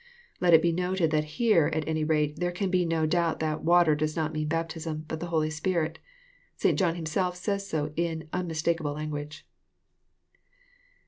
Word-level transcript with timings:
Let 0.39 0.55
it 0.55 0.63
be 0.63 0.71
noted 0.71 1.11
that 1.11 1.25
here, 1.37 1.69
at 1.71 1.87
any 1.87 2.03
rate, 2.03 2.39
there 2.39 2.51
can 2.51 2.71
be 2.71 2.85
no 2.85 3.05
doubt 3.05 3.39
that" 3.41 3.63
water" 3.63 3.93
does 3.93 4.15
not 4.15 4.33
mean" 4.33 4.47
baptism," 4.47 5.05
but 5.07 5.19
the 5.19 5.27
Holy 5.27 5.51
Spirit.— 5.51 5.99
St. 6.57 6.79
John 6.79 6.95
himself 6.95 7.35
says 7.35 7.67
so 7.69 7.93
in 7.95 8.27
unmistakable 8.33 8.93
language. 8.93 9.45